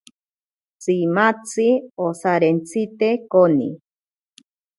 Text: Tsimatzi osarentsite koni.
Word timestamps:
Tsimatzi 0.81 1.67
osarentsite 2.07 3.09
koni. 3.31 3.69